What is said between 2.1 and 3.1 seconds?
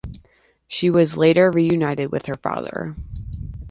with her father.